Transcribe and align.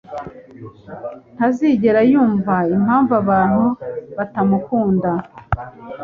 ntazigera 1.35 1.99
yumva 2.11 2.55
impamvu 2.75 3.13
abantu 3.21 3.63
batamukunda. 4.17 5.11